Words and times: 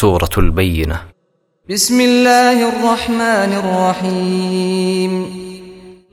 سورة 0.00 0.30
البينة 0.38 1.00
بسم 1.70 2.00
الله 2.00 2.68
الرحمن 2.68 3.52
الرحيم 3.62 5.12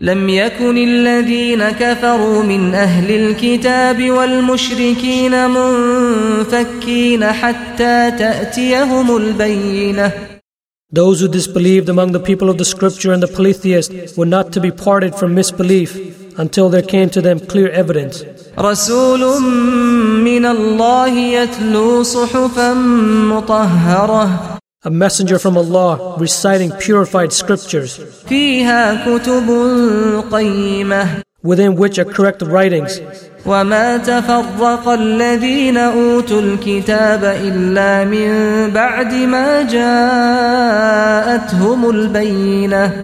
لم 0.02 0.30
يكن 0.30 0.78
الذين 0.78 1.70
كفروا 1.70 2.44
من 2.44 2.76
أهل 2.76 3.12
الكتاب 3.12 4.10
والمشركين 4.10 5.50
منفكين 5.50 7.26
حتى 7.26 8.12
تأتيهم 8.12 9.18
البينة 9.18 10.12
Those 10.92 11.22
who 11.22 11.28
disbelieved 11.30 11.88
among 11.88 12.12
the 12.12 12.20
people 12.20 12.50
of 12.50 12.58
the 12.58 12.66
scripture 12.66 13.14
and 13.14 13.24
the 13.24 13.28
polytheists 13.28 14.18
were 14.18 14.26
not 14.26 14.52
to 14.54 14.60
be 14.60 14.72
parted 14.72 15.16
from 15.16 15.34
misbelief 15.36 15.92
until 16.38 16.68
there 16.68 16.82
came 16.82 17.10
to 17.12 17.22
them 17.22 17.40
clear 17.40 17.70
evidence. 17.70 18.39
رسول 18.62 19.42
من 20.24 20.46
الله 20.46 21.10
يتلو 21.10 22.04
صحفا 22.04 22.74
مطهرة. 23.34 24.30
A 24.86 24.90
messenger 24.90 25.38
from 25.40 25.58
Allah 25.58 26.18
reciting 26.18 26.72
purified 26.72 27.32
scriptures. 27.32 28.00
فيها 28.28 29.06
كتب 29.06 29.50
قيمة. 30.32 31.08
Within 31.44 31.76
which 31.78 31.98
are 31.98 32.06
correct 32.06 32.42
writings. 32.42 33.02
وما 33.46 33.98
تفرق 33.98 34.90
الذين 34.90 35.78
أوتوا 35.78 36.42
الكتاب 36.42 37.24
إلا 37.24 38.04
من 38.04 38.30
بعد 38.74 39.14
ما 39.14 39.62
جاءتهم 39.72 41.40
البينة. 41.90 43.04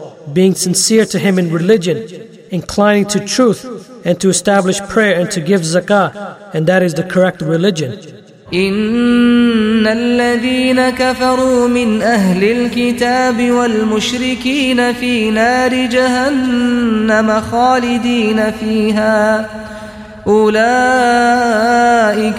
being 0.32 0.54
sincere 0.54 1.06
to 1.06 1.18
Him 1.18 1.38
in 1.38 1.52
religion, 1.52 1.98
inclining 2.50 3.06
to 3.06 3.20
truth, 3.20 3.60
and 4.04 4.20
to 4.20 4.28
establish 4.28 4.80
prayer 4.80 5.20
and 5.20 5.30
to 5.30 5.40
give 5.40 5.62
zakah, 5.62 6.10
and 6.54 6.66
that 6.66 6.82
is 6.82 6.94
the 6.94 7.02
correct 7.02 7.40
religion. 7.42 8.16
إن 8.54 9.86
الذين 9.86 10.90
كفروا 10.90 11.68
من 11.68 12.02
أهل 12.02 12.44
الكتاب 12.44 13.50
والمشركين 13.50 14.92
في 14.92 15.30
نار 15.30 15.86
جهنم 15.86 17.40
خالدين 17.40 18.50
فيها 18.50 19.50
أولئك 20.26 21.62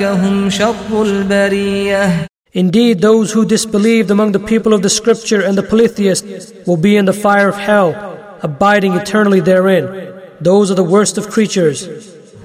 هم 0.04 0.50
شر 0.50 1.04
البرية 1.04 2.28
Indeed, 2.54 3.02
those 3.02 3.34
who 3.34 3.46
disbelieved 3.46 4.10
among 4.10 4.32
the 4.32 4.40
people 4.40 4.74
of 4.74 4.82
the 4.82 4.90
scripture 4.90 5.42
and 5.42 5.58
the 5.58 5.64
polytheists 5.64 6.52
will 6.66 6.78
be 6.78 6.98
in 6.98 7.06
the 7.06 7.14
fire 7.14 7.50
of 7.50 7.58
hell, 7.58 7.90
abiding 8.42 8.94
eternally 8.94 9.42
therein. 9.42 9.86
Those 10.42 10.72
are 10.72 10.76
the 10.76 10.84
worst 10.84 11.18
of 11.18 11.30
creatures. 11.30 11.88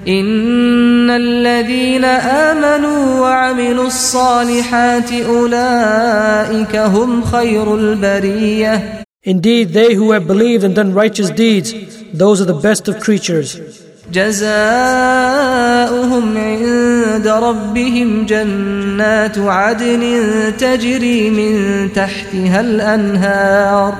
إن 0.06 1.10
الذين 1.10 2.04
آمنوا 2.04 3.20
وعملوا 3.20 3.86
الصالحات 3.86 5.12
أولئك 5.12 6.76
هم 6.76 7.24
خير 7.24 7.74
البرية 7.74 9.02
Indeed, 9.24 9.68
they 9.72 9.94
who 9.94 10.10
have 10.10 10.26
believed 10.26 10.64
and 10.64 10.74
done 10.74 10.92
righteous 10.92 11.30
deeds, 11.30 11.72
those 12.12 12.40
are 12.40 12.44
the 12.44 12.54
best 12.54 12.88
of 12.88 12.98
creatures. 12.98 13.56
جزاؤهم 14.12 15.16
عند 16.36 16.95
ربهم 17.25 18.25
جنات 18.25 19.37
عدن 19.37 20.03
تجري 20.57 21.29
من 21.29 21.53
تحتها 21.93 22.61
الأنهار 22.61 23.93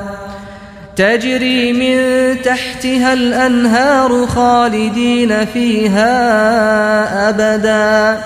تجري 0.95 1.73
من 1.73 1.97
تحتها 2.41 3.13
الأنهار 3.13 4.27
خالدين 4.27 5.45
فيها 5.45 6.09
أبدا 7.29 8.23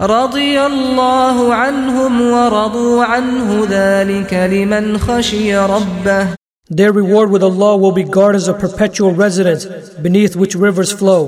رضي 0.00 0.60
الله 0.60 1.54
عنهم 1.54 2.30
ورضوا 2.30 3.04
عنه 3.04 3.66
ذلك 3.70 4.34
لمن 4.34 4.98
خشي 4.98 5.56
ربه 5.56 6.26
Their 6.70 6.92
reward 6.92 7.30
with 7.30 7.42
Allah 7.42 7.78
will 7.78 7.92
be 7.92 8.04
gardens 8.04 8.46
of 8.46 8.58
perpetual 8.58 9.12
residence, 9.12 9.64
beneath 10.02 10.36
which 10.36 10.54
rivers 10.54 10.92
flow, 10.92 11.22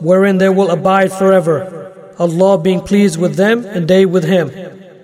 wherein 0.00 0.38
they 0.38 0.48
will 0.48 0.70
abide 0.72 1.12
forever. 1.12 1.81
Allah 2.18 2.58
being 2.58 2.80
pleased 2.80 3.18
with 3.18 3.36
them 3.36 3.64
and 3.64 3.88
they 3.88 4.04
with 4.06 4.24
Him. 4.24 4.50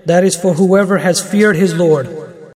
That 0.06 0.24
is 0.24 0.36
for 0.36 0.54
whoever 0.54 0.98
has 0.98 1.20
feared 1.20 1.56
His 1.56 1.74
Lord. 1.74 2.06